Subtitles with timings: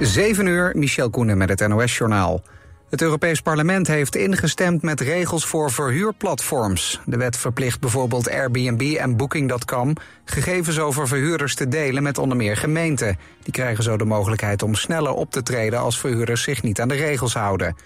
[0.00, 2.42] 7 uur, Michel Koenen met het NOS-journaal.
[2.90, 7.00] Het Europees Parlement heeft ingestemd met regels voor verhuurplatforms.
[7.04, 9.94] De wet verplicht bijvoorbeeld Airbnb en Booking.com
[10.24, 13.18] gegevens over verhuurders te delen met onder meer gemeenten.
[13.42, 16.88] Die krijgen zo de mogelijkheid om sneller op te treden als verhuurders zich niet aan
[16.88, 17.76] de regels houden.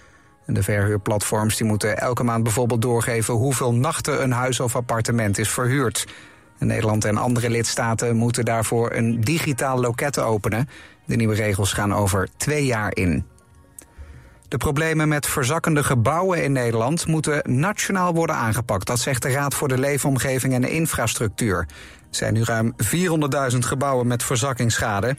[0.45, 5.37] En de verhuurplatforms die moeten elke maand bijvoorbeeld doorgeven hoeveel nachten een huis of appartement
[5.37, 6.05] is verhuurd.
[6.59, 10.69] Nederland en andere lidstaten moeten daarvoor een digitaal loket openen.
[11.05, 13.25] De nieuwe regels gaan over twee jaar in.
[14.47, 18.87] De problemen met verzakkende gebouwen in Nederland moeten nationaal worden aangepakt.
[18.87, 21.57] Dat zegt de Raad voor de Leefomgeving en de Infrastructuur.
[21.57, 21.67] Er
[22.09, 22.75] zijn nu ruim
[23.51, 25.15] 400.000 gebouwen met verzakkingsschade.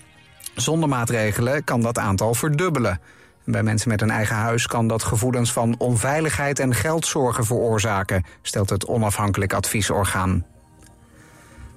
[0.55, 3.01] Zonder maatregelen kan dat aantal verdubbelen.
[3.45, 8.71] Bij mensen met een eigen huis kan dat gevoelens van onveiligheid en geldzorgen veroorzaken, stelt
[8.71, 10.45] het onafhankelijk adviesorgaan.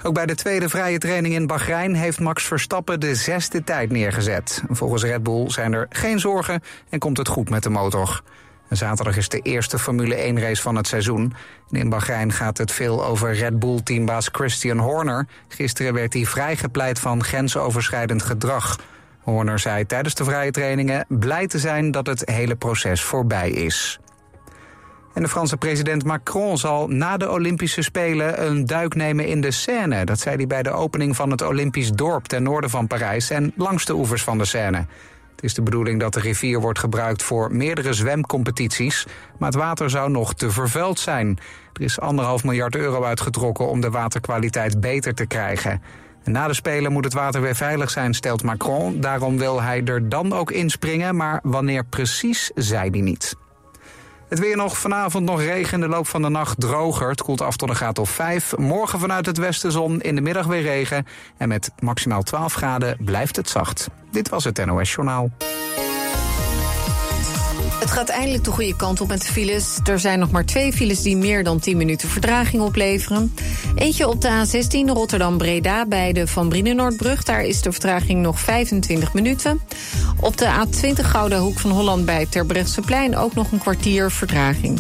[0.04, 4.64] Ook bij de tweede vrije training in Bahrein heeft Max Verstappen de zesde tijd neergezet.
[4.70, 8.22] Volgens Red Bull zijn er geen zorgen en komt het goed met de motor.
[8.70, 11.34] Zaterdag is de eerste Formule 1 race van het seizoen.
[11.72, 15.28] in Bahrein gaat het veel over Red Bull teambaas Christian Horner.
[15.48, 18.80] Gisteren werd hij vrijgepleit van grensoverschrijdend gedrag.
[19.20, 24.00] Horner zei tijdens de vrije trainingen blij te zijn dat het hele proces voorbij is.
[25.14, 29.52] En de Franse president Macron zal na de Olympische Spelen een duik nemen in de
[29.52, 30.06] Seine.
[30.06, 33.52] Dat zei hij bij de opening van het Olympisch dorp ten noorden van Parijs en
[33.56, 34.86] langs de oevers van de Seine.
[35.36, 39.06] Het is de bedoeling dat de rivier wordt gebruikt voor meerdere zwemcompetities,
[39.38, 41.40] maar het water zou nog te vervuild zijn.
[41.74, 45.82] Er is anderhalf miljard euro uitgetrokken om de waterkwaliteit beter te krijgen.
[46.24, 49.02] En na de Spelen moet het water weer veilig zijn, stelt Macron.
[49.02, 53.36] Daarom wil hij er dan ook inspringen, maar wanneer precies, zei hij niet.
[54.30, 57.10] Het weer nog vanavond nog regen in de loop van de nacht droger.
[57.10, 58.58] Het koelt af tot een graad of 5.
[58.58, 61.08] Morgen vanuit het westen zon, in de middag weer regen.
[61.38, 63.90] En met maximaal 12 graden blijft het zacht.
[64.12, 65.32] Dit was het NOS Journaal.
[67.80, 69.80] Het gaat eindelijk de goede kant op met de files.
[69.84, 73.34] Er zijn nog maar twee files die meer dan 10 minuten verdraging opleveren.
[73.76, 77.24] Eentje op de A16 Rotterdam-Breda bij de Van Brienenoordbrug.
[77.24, 79.62] Daar is de vertraging nog 25 minuten.
[80.20, 84.80] Op de A20 Gouden Hoek van Holland bij Terbrechtseplein ook nog een kwartier vertraging.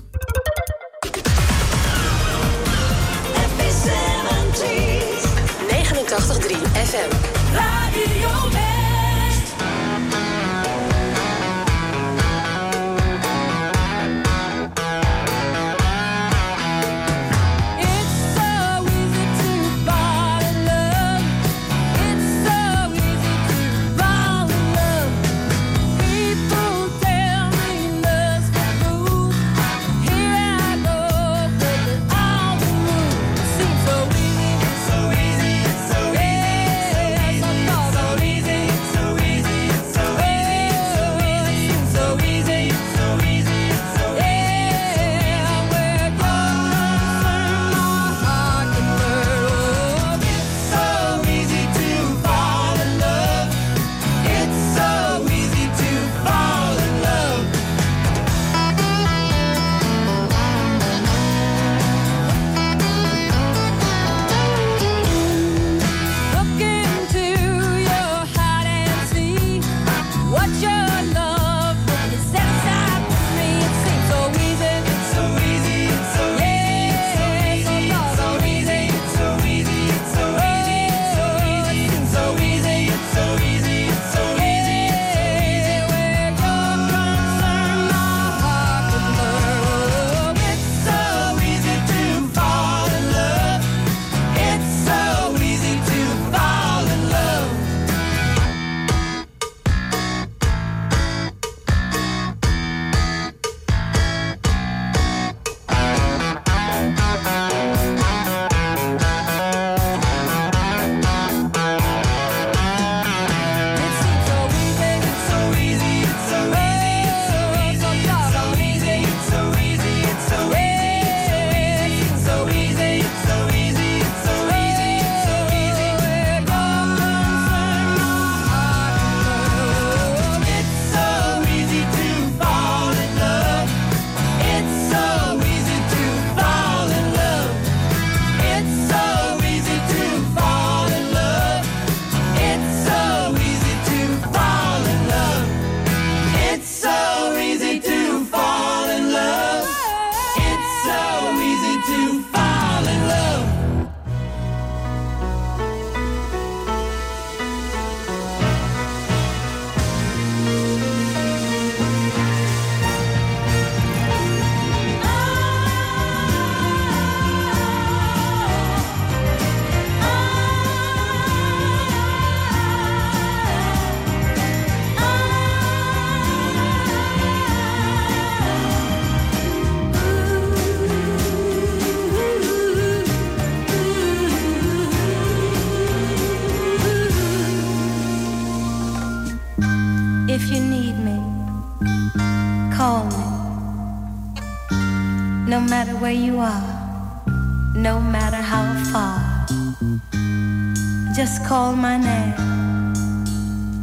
[201.46, 202.34] call my name.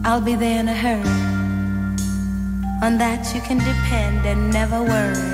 [0.04, 1.18] I'll be there in a hurry.
[2.86, 5.33] On that you can depend and never worry.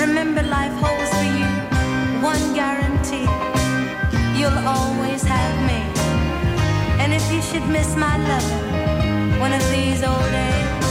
[0.00, 1.50] Remember, life holds for you
[2.22, 3.28] one guarantee
[4.34, 5.80] you'll always have me.
[7.02, 8.50] And if you should miss my love
[9.38, 10.90] one of these old days,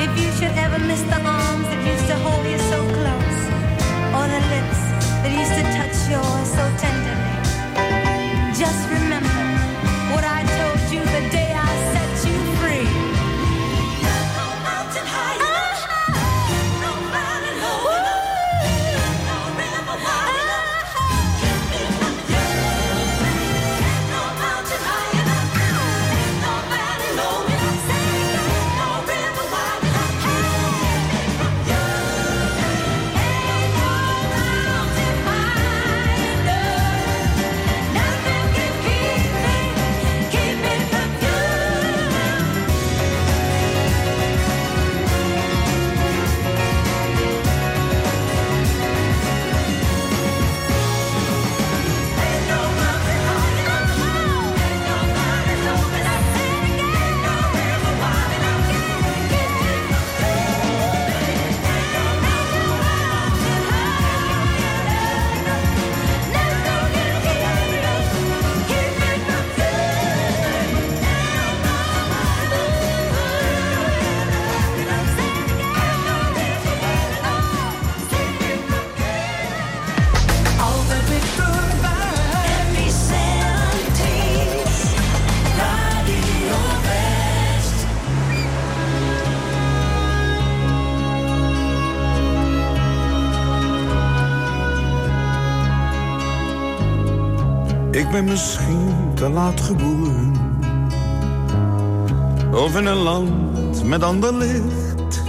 [0.00, 3.38] if you should ever miss the arms that used to hold you so close,
[4.16, 4.80] or the lips
[5.20, 7.36] that used to touch yours so tenderly,
[8.56, 9.25] just remember.
[98.16, 100.32] Ben misschien te laat geboren.
[102.52, 105.22] Of in een land met ander licht.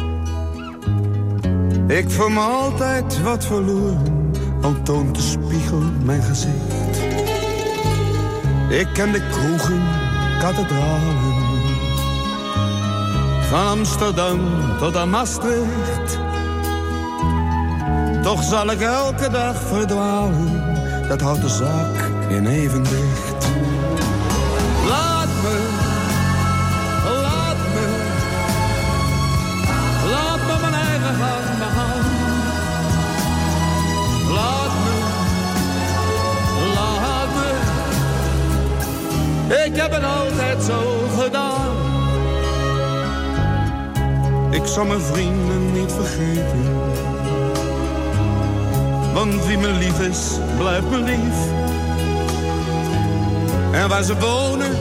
[1.87, 6.97] Ik voel me altijd wat verloren, al toont de spiegel mijn gezicht.
[8.69, 9.81] Ik ken de kroegen,
[10.39, 11.35] kathedralen.
[13.41, 14.39] Van Amsterdam
[14.79, 16.19] tot aan Maastricht.
[18.23, 20.63] Toch zal ik elke dag verdwalen,
[21.07, 23.45] dat houdt de zaak in evenwicht.
[24.87, 25.57] Laat me,
[27.21, 27.87] laat me,
[30.09, 32.05] laat me mijn eigen gang begaan.
[34.33, 34.95] Laat me,
[36.73, 37.49] laat me,
[39.65, 41.75] ik heb het altijd zo gedaan.
[44.49, 46.63] Ik zal mijn vrienden niet vergeten.
[49.13, 51.66] Want wie me lief is, blijft me lief.
[53.77, 54.71] En waar ze wonen,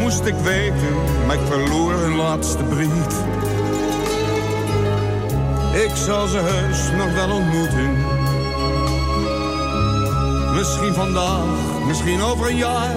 [0.00, 0.94] moest ik weten,
[1.26, 3.20] maar ik verloor hun laatste brief.
[5.84, 7.96] Ik zal ze heus nog wel ontmoeten.
[10.54, 11.44] Misschien vandaag,
[11.86, 12.94] misschien over een jaar.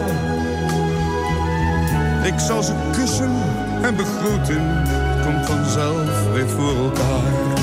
[2.23, 3.41] Ik zal ze kussen
[3.81, 4.83] en begroeten,
[5.23, 7.58] komt vanzelf weer voor elkaar.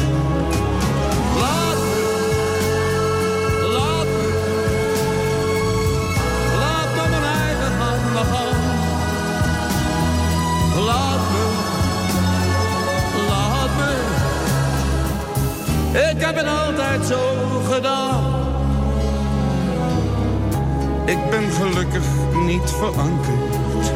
[21.04, 22.04] Ik ben gelukkig
[22.46, 23.92] niet verankerd.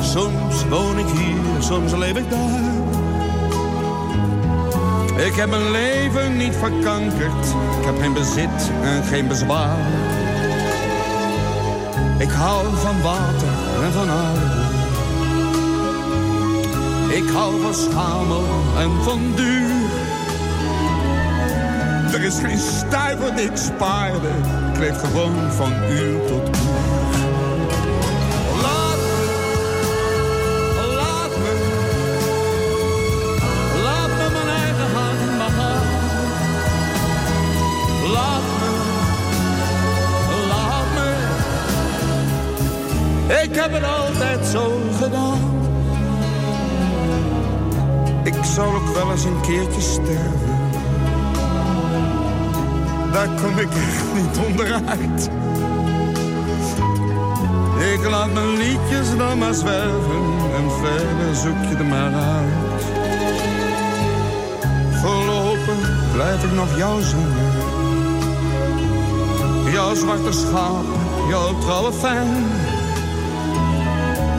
[0.00, 2.60] Soms woon ik hier, soms leef ik daar.
[5.26, 7.46] Ik heb mijn leven niet verkankerd.
[7.78, 9.78] Ik heb geen bezit en geen bezwaar.
[12.18, 13.48] Ik hou van water
[13.82, 14.62] en van aarde.
[17.16, 18.44] Ik hou van schamel
[18.78, 19.83] en van duur.
[22.14, 24.28] Er is geen stuiver die ik spaarde.
[24.72, 26.54] Ik leef gewoon van uur tot uur.
[28.62, 29.22] Laat me,
[30.94, 31.52] laat me,
[33.82, 35.86] laat me mijn eigen hand begaan.
[38.12, 38.70] Laat me,
[40.48, 41.08] laat me.
[43.42, 45.40] Ik heb het altijd zo gedaan.
[48.22, 50.43] Ik zal ook wel eens een keertje sterven.
[53.14, 55.30] Daar kom ik echt niet onderuit.
[57.92, 60.24] Ik laat mijn liedjes dan maar zwerven
[60.56, 62.82] en verder zoek je er maar uit.
[64.92, 67.52] Voorlopig blijf ik nog jou zingen.
[69.72, 70.84] Jouw zwarte schaap,
[71.28, 72.28] jouw trouwe fan.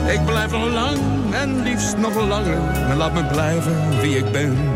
[0.08, 0.98] Ik blijf nog lang
[1.32, 2.58] en liefst nog langer.
[2.88, 4.75] En laat me blijven wie ik ben.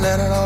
[0.00, 0.45] Let it all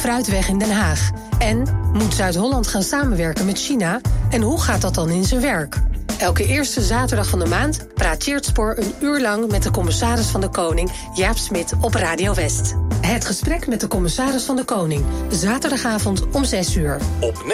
[0.00, 1.10] Fruitweg in Den Haag.
[1.38, 4.00] En moet Zuid-Holland gaan samenwerken met China?
[4.30, 5.76] En hoe gaat dat dan in zijn werk?
[6.18, 10.40] Elke eerste zaterdag van de maand praat Spoor een uur lang met de commissaris van
[10.40, 12.74] de Koning, Jaap Smit, op Radio West.
[13.00, 17.00] Het gesprek met de commissaris van de Koning, zaterdagavond om 6 uur.
[17.20, 17.44] Op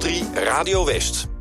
[0.00, 1.33] 89.3 Radio West.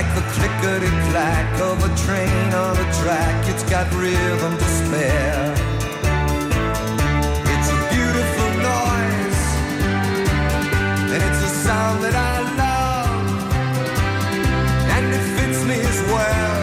[0.00, 5.52] Like the clickety clack of a train on a track, it's got rhythm to spare.
[7.52, 9.42] It's a beautiful noise,
[11.12, 13.44] and it's a sound that I love,
[14.96, 16.60] and it fits me as well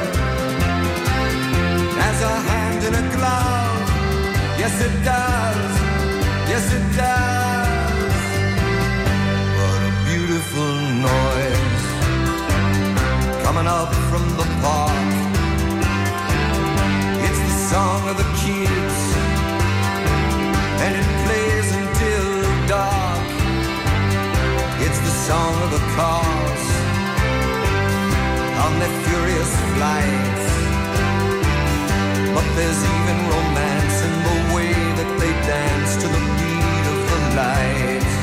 [2.09, 3.87] as a hand in a glove.
[4.57, 5.73] Yes, it does.
[6.49, 7.46] Yes, it does.
[18.47, 18.99] Kids
[20.83, 22.27] and it plays until
[22.75, 23.27] dark.
[24.85, 26.65] It's the song of the cars
[28.63, 30.47] on their furious flights.
[32.35, 37.19] But there's even romance in the way that they dance to the beat of the
[37.41, 38.16] light.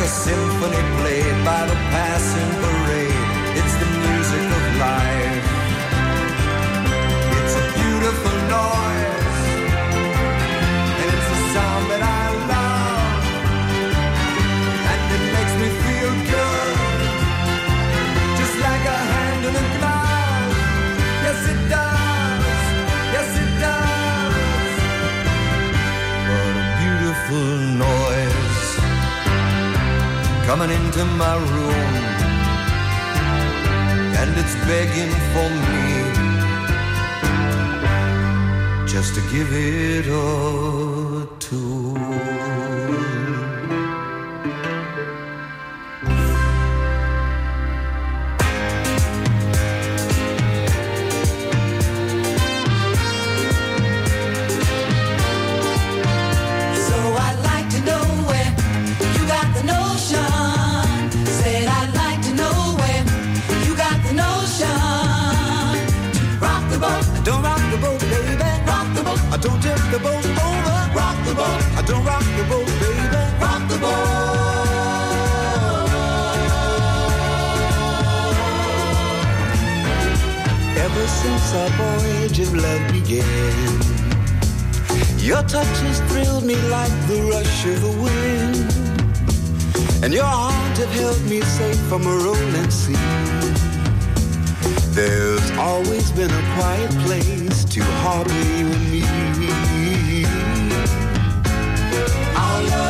[0.00, 2.69] A symphony played by the passing
[30.50, 31.92] coming into my room
[34.20, 35.86] and it's begging for me
[38.84, 41.69] just to give it a tune.
[71.90, 73.02] Don't rock the boat, baby.
[73.42, 74.10] rock the boat.
[80.86, 83.80] Ever since our voyage of love began,
[85.18, 88.56] your touch has thrilled me like the rush of the wind,
[90.04, 92.94] and your arms have held me safe from a rolling sea.
[94.94, 99.69] There's always been a quiet place to harbor you and me.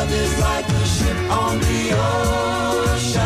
[0.01, 3.21] love is like a ship on the ocean.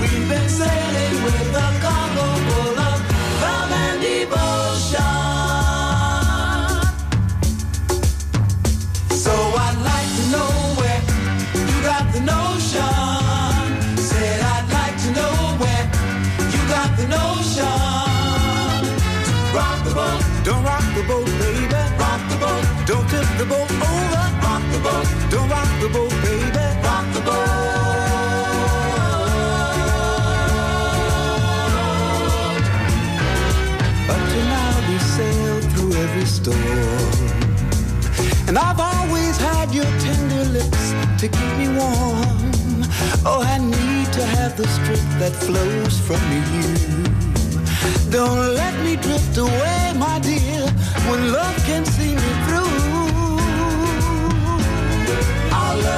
[0.00, 2.98] We've been sailing with a cargo full of
[3.42, 5.16] love and devotion.
[9.24, 9.34] So
[9.66, 11.00] I'd like to know where
[11.70, 13.64] you got the notion.
[14.08, 15.84] Said I'd like to know where
[16.54, 17.80] you got the notion.
[19.54, 20.22] Rock the boat.
[20.44, 21.66] Don't rock the boat, baby.
[22.02, 22.64] Rock the boat.
[22.86, 24.29] Don't tip the boat over.
[24.72, 25.06] The boat.
[25.30, 26.64] Don't rock the boat, baby.
[26.86, 27.60] Rock the boat.
[34.12, 37.30] Up to now we sailed through every storm.
[38.48, 40.84] And I've always had your tender lips
[41.20, 42.50] to keep me warm.
[43.24, 47.10] Oh, I need to have the strength that flows from you.
[48.10, 50.66] Don't let me drift away, my dear,
[51.08, 52.69] when love can see me through.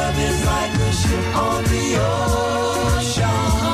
[0.03, 3.72] Love is like a ship on the ocean.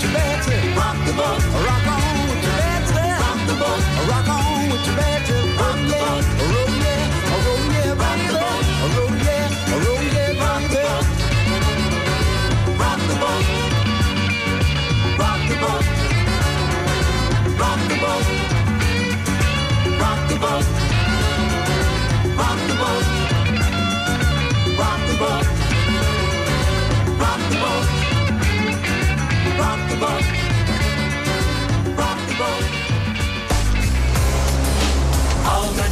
[0.00, 2.94] Rock the boat, rock on with your Betsy.
[2.94, 5.37] Rock the boat, rock on with your Betsy.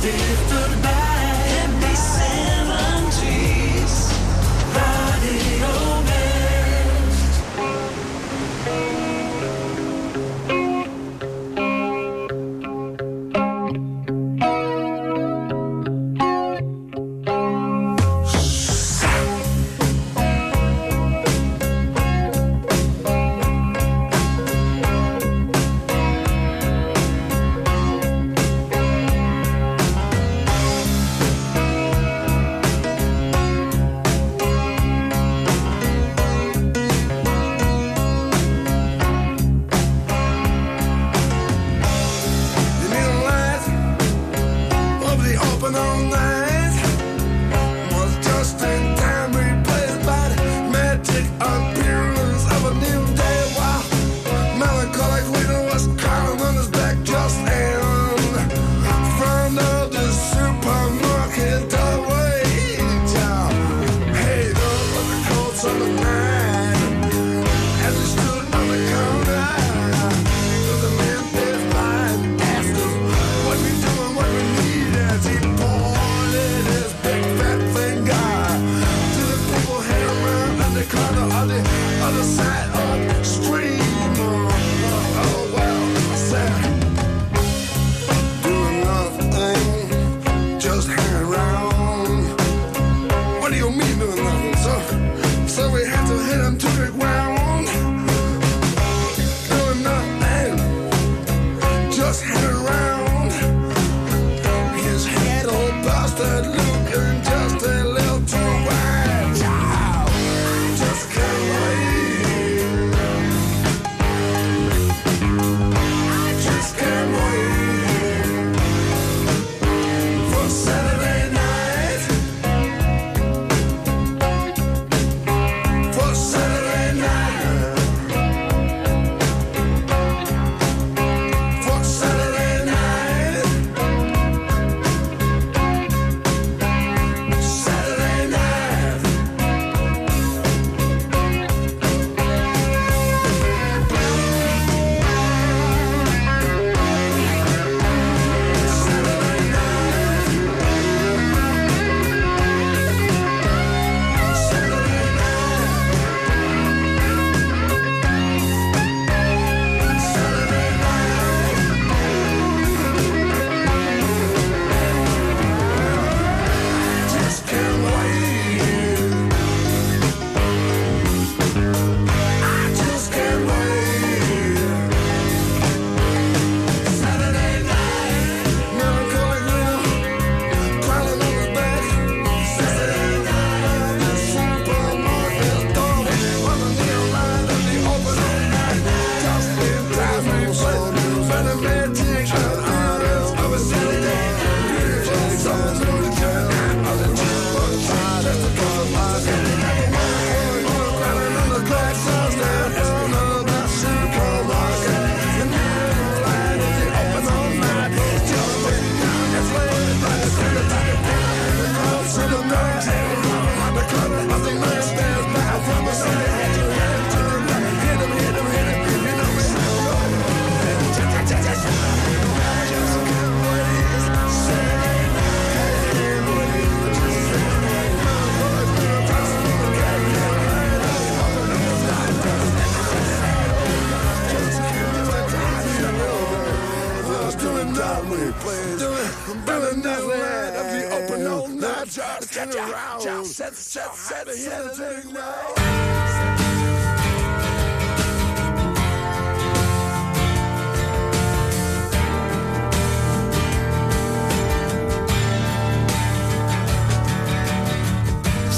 [0.07, 0.96] Dichterbij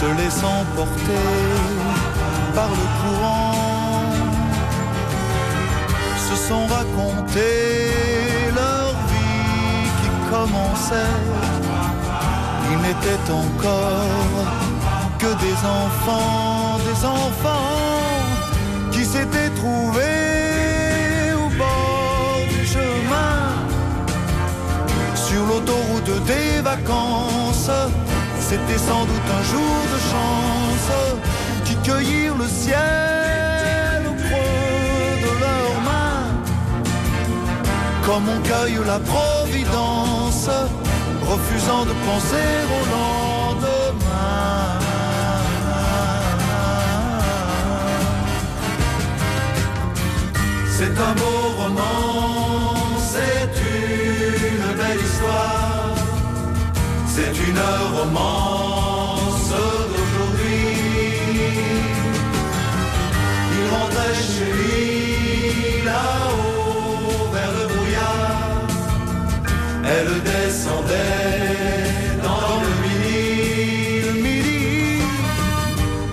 [0.00, 1.26] se laissant porter
[2.54, 4.02] par le courant,
[6.28, 11.22] se sont racontés leur vie qui commençait.
[12.70, 14.46] Ils n'étaient encore
[15.18, 18.20] que des enfants, des enfants
[18.92, 23.38] qui s'étaient trouvés au bord du chemin
[25.14, 27.70] sur l'autoroute des vacances.
[28.48, 30.90] C'était sans doute un jour de chance
[31.64, 36.28] qui cueillirent le ciel au creux de leurs mains.
[38.04, 40.48] Comme on cueille la providence,
[41.32, 44.78] refusant de penser au lendemain.
[50.78, 52.76] C'est un beau roman,
[53.12, 55.65] c'est une belle histoire,
[57.16, 57.64] c'est une
[57.98, 59.48] romance
[59.90, 60.66] d'aujourd'hui.
[63.56, 68.66] Il rentrait chez lui là-haut vers le brouillard,
[69.94, 71.88] elle descendait
[72.26, 73.20] dans le midi,
[74.06, 74.66] le midi.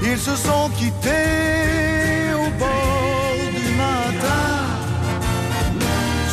[0.09, 4.47] Ils se sont quittés au bord du matin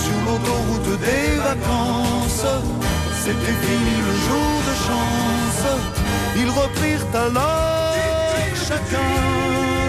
[0.02, 2.46] sur l'autoroute des vacances.
[3.22, 3.96] C'était fini
[6.36, 7.94] Ils reprirent alors
[8.54, 9.10] chacun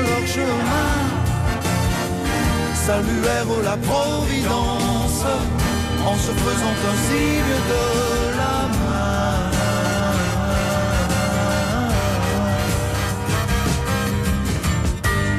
[0.08, 0.94] leur chemin.
[2.74, 5.24] Saluèrent la Providence
[6.06, 7.86] en se faisant un signe de
[8.42, 9.12] la main.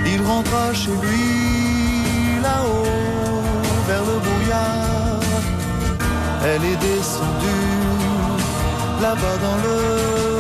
[0.07, 3.43] Il rentra chez lui là-haut
[3.88, 5.21] vers le brouillard.
[6.45, 7.83] Elle est descendue
[9.01, 10.32] là-bas dans le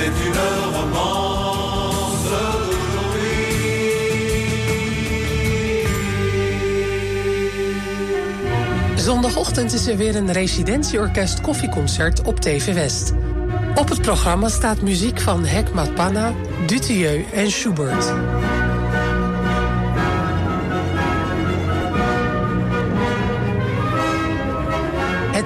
[0.00, 0.42] c'est une
[0.74, 3.36] romance d'aujourd'hui.
[8.96, 13.12] Zondagochtend is er weer een residentieorkest koffieconcert op TV West.
[13.74, 16.32] Op het programma staat muziek van Hekmat Panna,
[16.66, 18.12] Dutilleux en Schubert.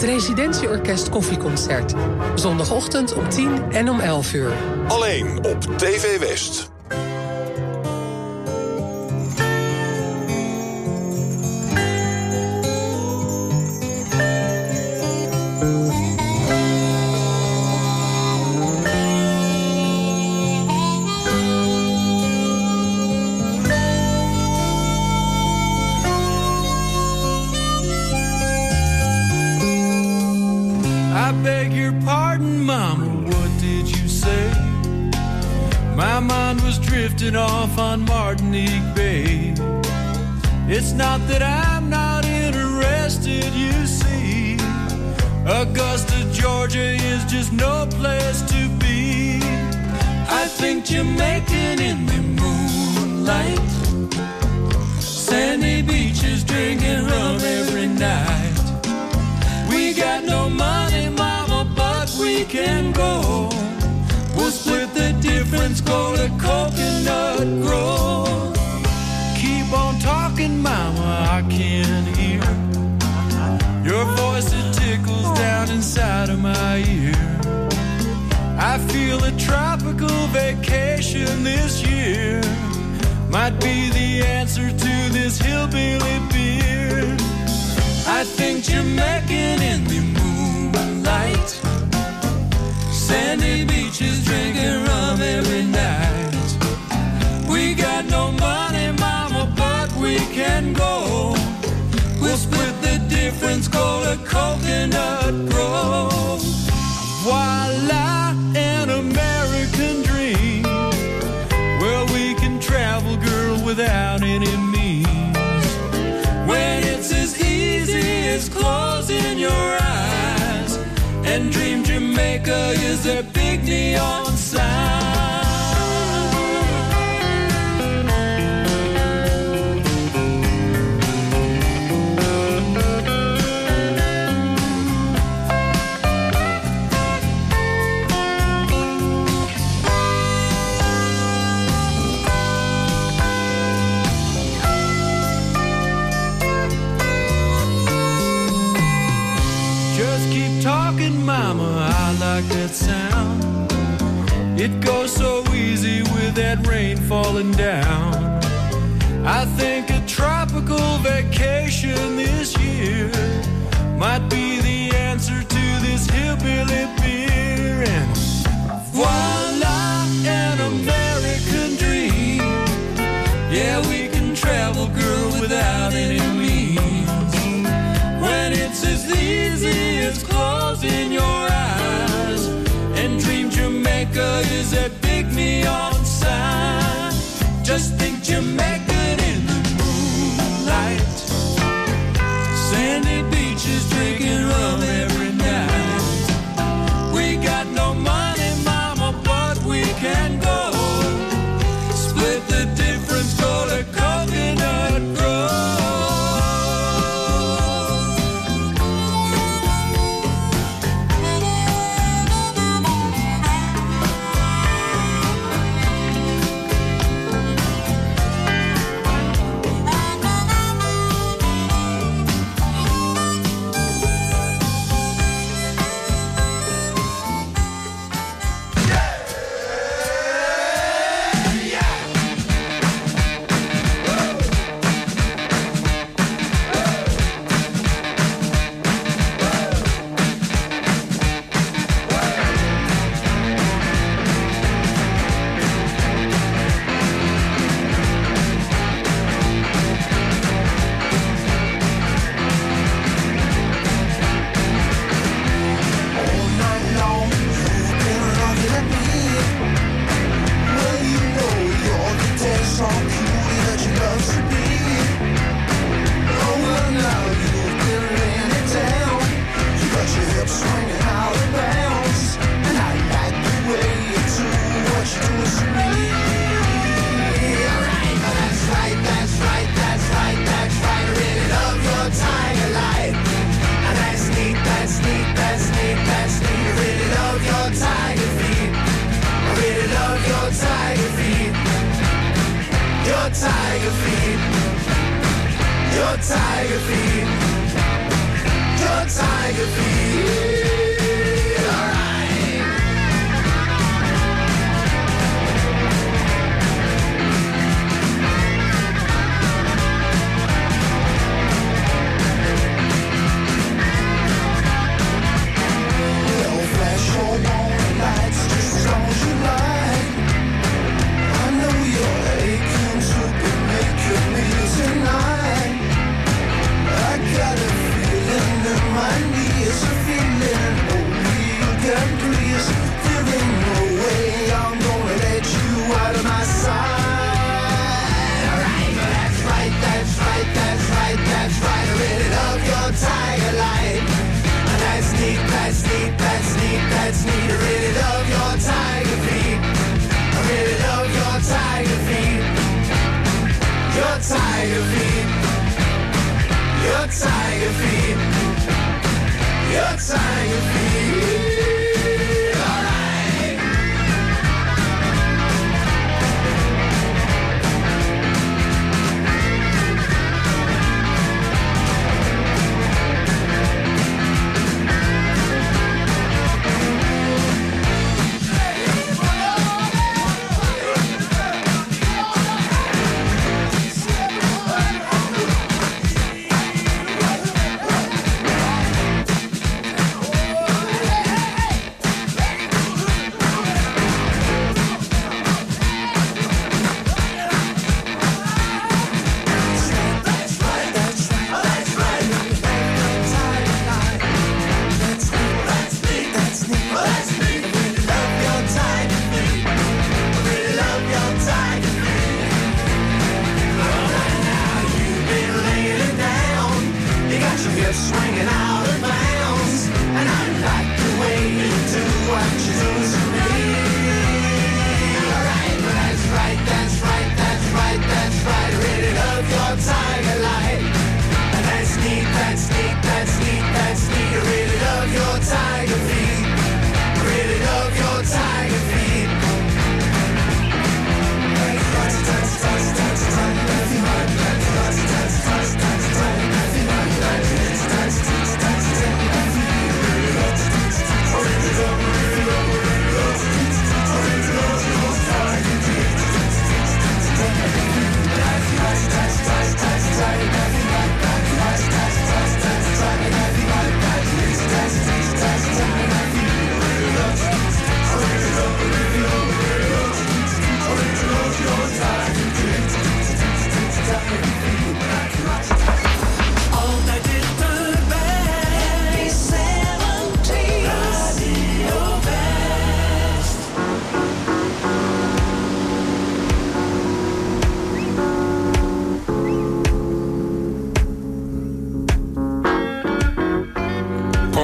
[0.05, 1.95] Residentieorkest Koffieconcert.
[2.35, 4.53] Zondagochtend om 10 en om 11 uur.
[4.89, 6.74] Alleen op TV West.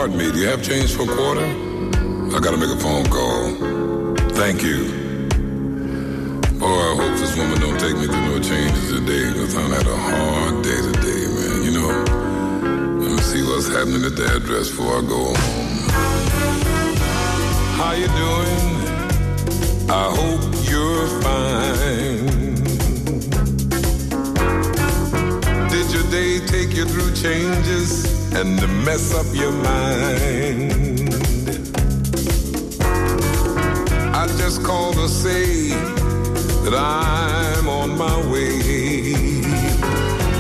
[0.01, 1.45] Pardon me, do you have change for a quarter?
[1.45, 3.53] I gotta make a phone call.
[4.31, 4.89] Thank you.
[6.59, 9.87] Boy, I hope this woman don't take me through no changes today, cause I had
[9.87, 11.63] a hard day today, man.
[11.67, 11.91] You know,
[12.99, 15.91] let me see what's happening at the address before I go home.
[17.77, 18.73] How you doing?
[19.91, 22.25] I hope you're fine.
[25.69, 28.10] Did your day take you through changes?
[28.33, 30.73] and to mess up your mind.
[34.15, 35.71] I just called to say
[36.65, 38.73] that I'm on my way.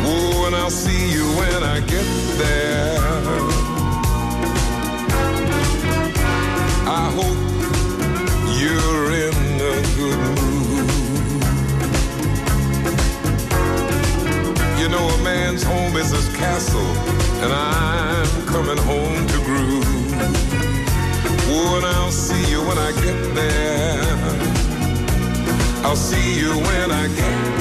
[0.04, 2.06] Oh, and I'll see you when I get
[2.38, 2.98] there.
[6.86, 7.40] I hope
[8.60, 10.86] you're in a good mood.
[14.80, 19.84] You know, a man's home is his castle and I'm coming home to groove.
[21.52, 24.02] Oh, and I'll see you when I get there.
[25.84, 27.59] I'll see you when I get there.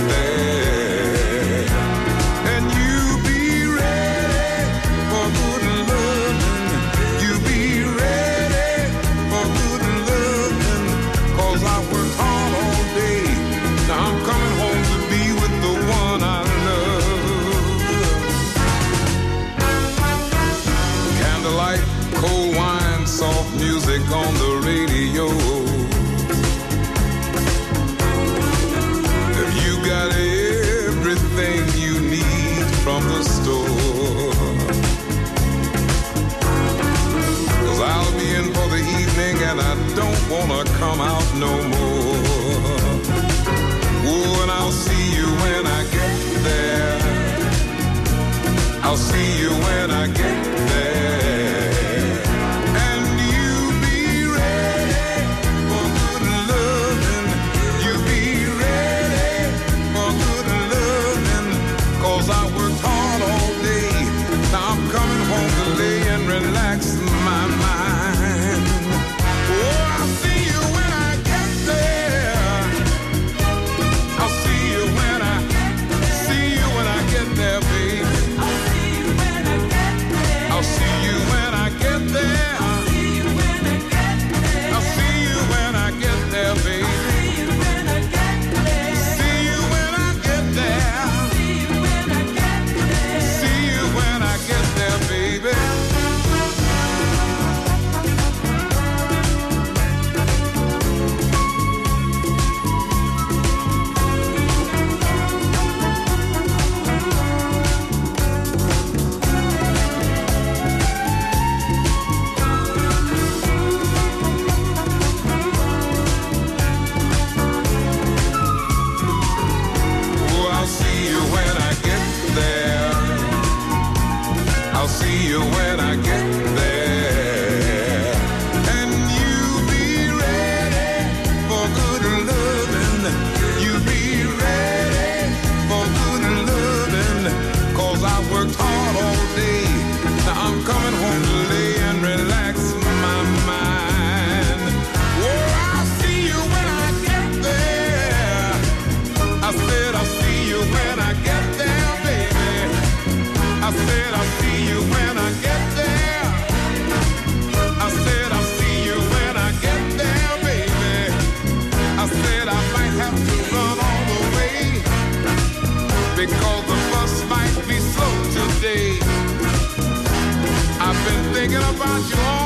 [171.80, 172.39] 八九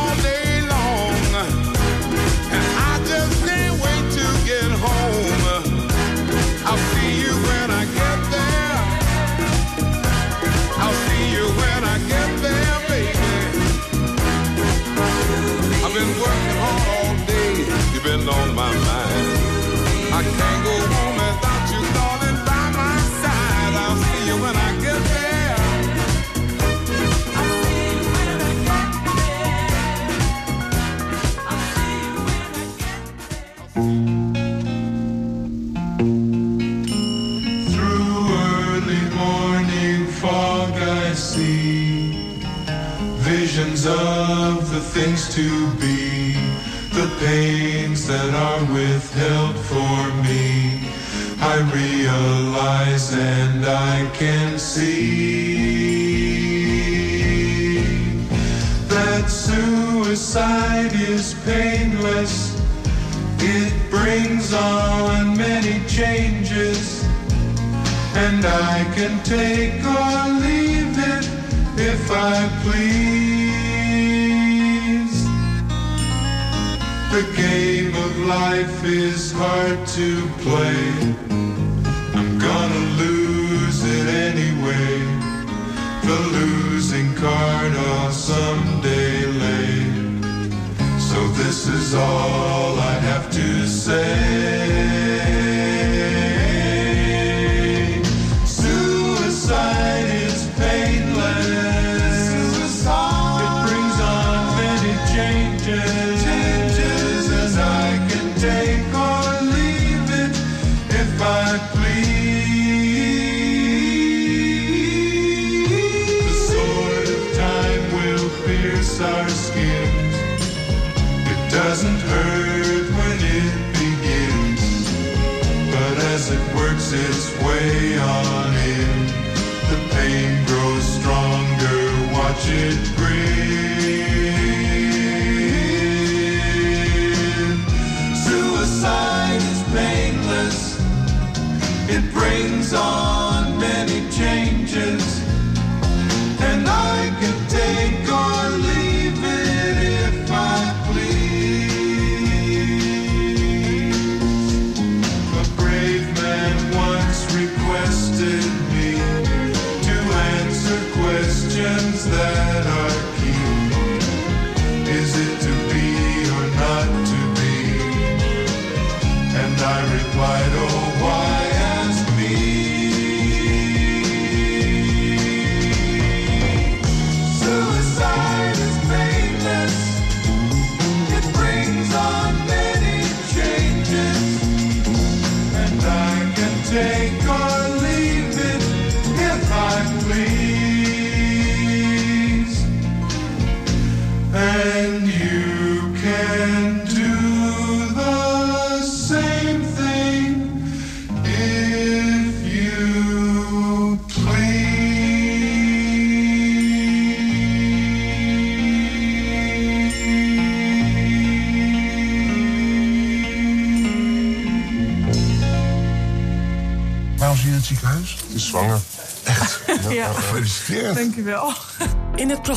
[45.34, 46.34] to be,
[46.94, 50.80] the pains that are withheld for me.
[51.42, 54.94] I realize and I can see
[58.90, 62.54] that suicide is painless.
[63.40, 67.04] It brings on many changes,
[68.14, 71.28] and I can take or leave it
[71.80, 73.23] if I please.
[77.14, 81.16] The game of life is hard to play.
[82.16, 84.98] I'm gonna lose it anyway.
[86.10, 89.84] The losing card I'll someday lay.
[90.98, 94.93] So this is all I have to say.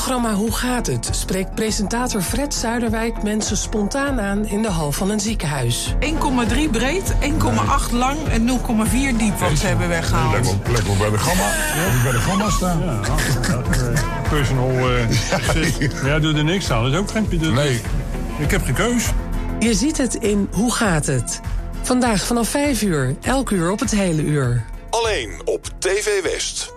[0.06, 1.08] Programma Hoe gaat het?
[1.12, 5.94] spreekt presentator Fred Zuiderwijk mensen spontaan aan in de hal van een ziekenhuis.
[6.00, 10.32] 1,3 breed, 1,8 lang en 0,4 diep wat ze hebben weggehaald.
[10.32, 11.42] Lekker, lekker bij de gamma.
[11.44, 12.02] Ja.
[12.02, 13.00] bij de gamma staan.
[14.28, 15.78] Personal eh assist.
[16.04, 16.82] Ja, doe er niks aan.
[16.82, 17.54] Dat is ook geen...
[17.54, 17.80] Nee,
[18.38, 19.04] ik heb geen keus.
[19.58, 21.40] Je ziet het in Hoe gaat het?
[21.82, 24.64] Vandaag vanaf 5 uur, elk uur op het hele uur.
[24.90, 26.75] Alleen op TV West.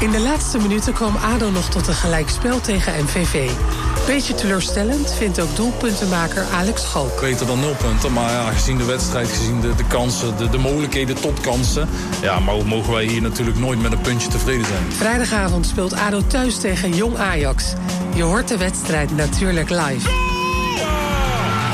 [0.00, 3.50] In de laatste minuten kwam ADO nog tot een gelijkspel tegen MVV.
[4.06, 7.20] Beetje teleurstellend vindt ook doelpuntenmaker Alex Schalk.
[7.20, 10.58] Beter dan nul punten, maar ja, gezien de wedstrijd, gezien de, de kansen, de, de
[10.58, 11.88] mogelijkheden tot kansen...
[12.22, 14.92] ja, maar mogen wij hier natuurlijk nooit met een puntje tevreden zijn.
[14.92, 17.72] Vrijdagavond speelt ADO thuis tegen Jong Ajax.
[18.14, 20.08] Je hoort de wedstrijd natuurlijk live.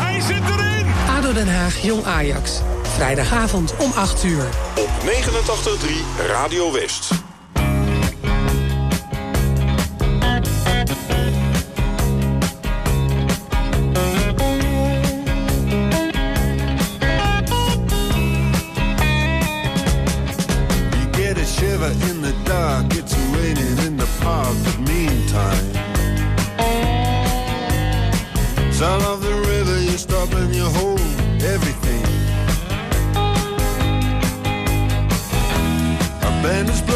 [0.01, 0.87] Hij zit erin!
[1.17, 2.61] ADO Den Haag, Jong Ajax.
[2.83, 4.47] Vrijdagavond om 8 uur.
[4.75, 7.26] Op 89.3 Radio West.
[29.97, 31.01] you stop and you hold
[31.43, 32.05] everything.
[36.23, 36.96] A band is playing.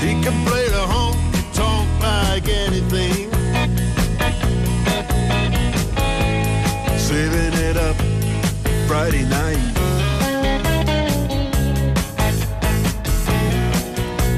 [0.00, 3.30] He can play the honky tonk like anything.
[6.98, 7.96] Saving it up
[8.88, 9.58] Friday night.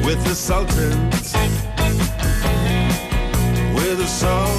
[0.04, 1.32] With the Sultans.
[3.76, 4.51] With the Sultans.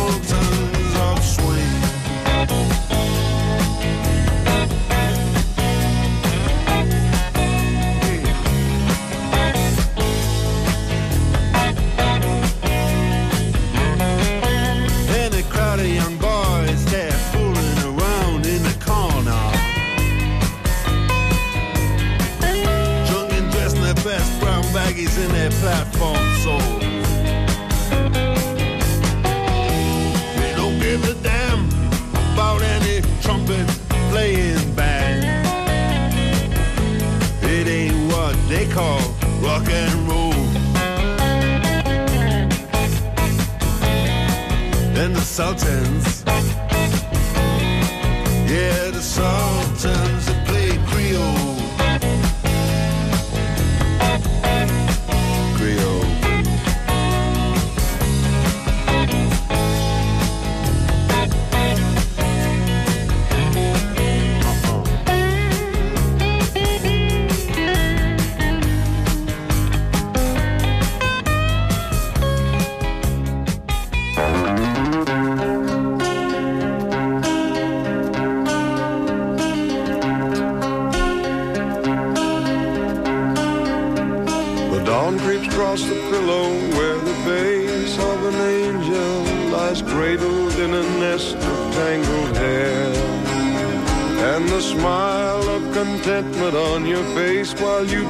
[45.33, 46.02] sultans.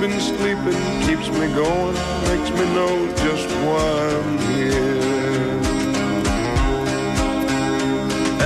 [0.07, 1.95] Been sleeping keeps me going,
[2.27, 3.87] makes me know just why
[4.17, 5.61] I'm here.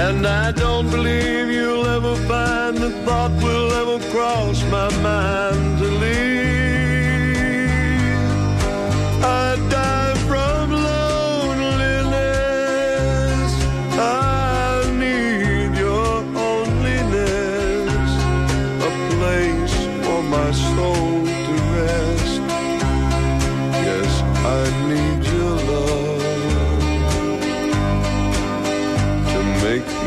[0.05, 5.85] And I don't believe you'll ever find the thought will ever cross my mind to
[5.85, 6.36] leave.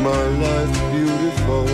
[0.03, 1.65] My life beautiful.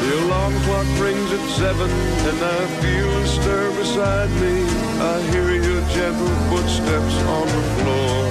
[0.00, 4.64] The alarm clock rings at seven and I feel a stir beside me.
[5.00, 8.26] I hear your gentle footsteps on the floor.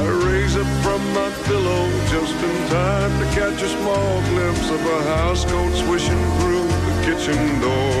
[0.00, 4.80] I raise up from my pillow just in time to catch a small glimpse of
[4.80, 8.00] a housecoat swishing through the kitchen door.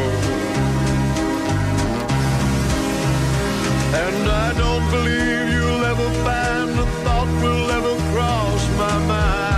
[4.04, 9.55] And I don't believe you'll ever find a thought will ever cross my mind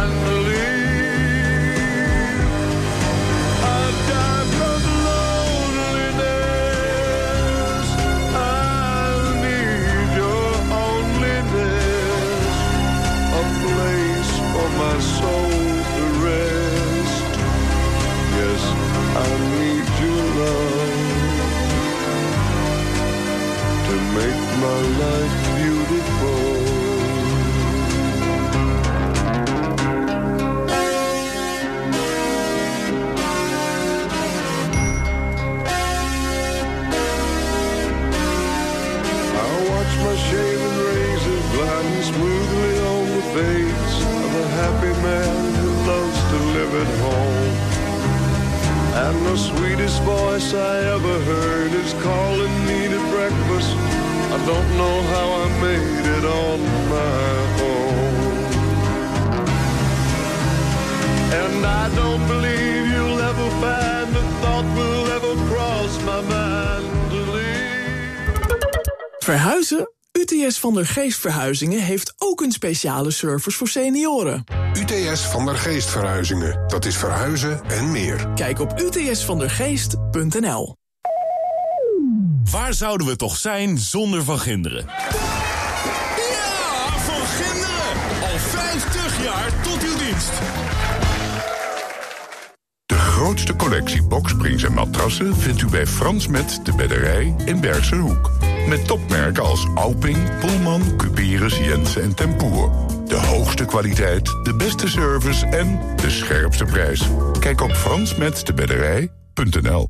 [20.38, 21.58] love
[23.88, 26.42] to make my life beautiful.
[39.34, 45.70] I watch my shaven razor gliding smoothly on the face of a happy man who
[45.90, 47.67] loves to live at home.
[49.04, 53.72] And the sweetest voice I ever heard is calling me to breakfast.
[54.34, 56.58] I don't know how I made it on
[56.94, 57.22] my
[57.70, 58.38] own.
[61.42, 67.20] And I don't believe you'll ever find a thought will ever cross my mind to
[67.36, 68.28] leave.
[69.22, 69.86] Verhuizen?
[70.18, 74.44] UTS van der Geest Verhuizingen heeft ook een speciale service voor senioren.
[74.72, 76.64] UTS van der Geest Verhuizingen.
[76.66, 78.28] Dat is verhuizen en meer.
[78.34, 80.76] Kijk op utsvandergeest.nl
[82.50, 84.84] Waar zouden we toch zijn zonder Van Ginderen?
[84.86, 84.96] Ja,
[86.98, 88.30] Van Ginderen!
[88.32, 90.32] Al 50 jaar tot uw dienst.
[92.86, 97.96] De grootste collectie boksprings en matrassen vindt u bij Frans Met de Bedderij in Bergse
[97.96, 98.30] Hoek.
[98.68, 102.70] Met topmerken als Alping, Pullman, Cuperus, Jensen en Tempoer.
[103.06, 107.08] De hoogste kwaliteit, de beste service en de scherpste prijs.
[107.40, 109.88] Kijk op fransmetdebedderij.nl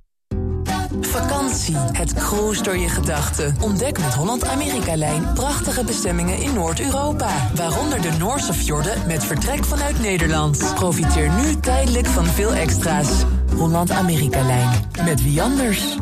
[1.01, 3.57] Vakantie, het cruise door je gedachten.
[3.61, 7.51] Ontdek met Holland-Amerika-lijn prachtige bestemmingen in Noord-Europa.
[7.55, 10.73] Waaronder de Noorse fjorden met vertrek vanuit Nederland.
[10.75, 13.25] Profiteer nu tijdelijk van veel extra's.
[13.57, 14.69] Holland-Amerika-lijn,
[15.05, 15.97] met wie anders?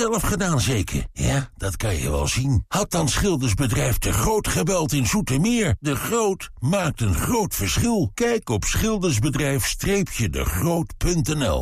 [0.00, 1.04] Zelf gedaan zeker?
[1.12, 2.64] Ja, dat kan je wel zien.
[2.68, 5.76] Had dan schildersbedrijf De Groot gebeld in Zoetermeer.
[5.80, 8.10] De Groot maakt een groot verschil.
[8.14, 11.60] Kijk op schildersbedrijf-degroot.nl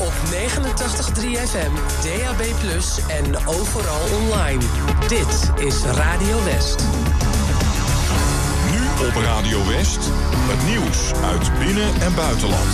[0.00, 0.38] Op 89.3
[1.48, 1.72] FM,
[2.02, 2.42] DAB+,
[3.08, 4.64] en overal online.
[5.08, 6.84] Dit is Radio West.
[8.70, 12.68] Nu op Radio West, het nieuws uit binnen- en buitenland.